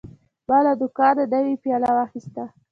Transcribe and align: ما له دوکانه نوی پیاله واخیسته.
ما 0.47 0.57
له 0.65 0.73
دوکانه 0.81 1.23
نوی 1.33 1.55
پیاله 1.63 1.89
واخیسته. 1.95 2.43